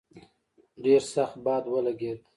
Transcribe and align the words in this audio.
ډېر 0.83 1.01
سخت 1.13 1.35
باد 1.45 1.63
ولګېد. 1.73 2.17